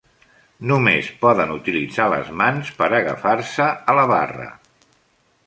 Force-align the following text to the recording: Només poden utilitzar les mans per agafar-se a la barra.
Només 0.69 1.09
poden 1.25 1.53
utilitzar 1.55 2.07
les 2.15 2.31
mans 2.41 2.73
per 2.81 2.89
agafar-se 3.01 3.69
a 3.95 3.97
la 4.01 4.09
barra. 4.15 4.51